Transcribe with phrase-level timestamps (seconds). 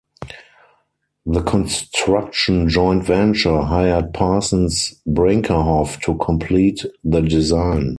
[1.27, 7.89] The construction joint venture hired Parsons Brinckerhoff to complete the design.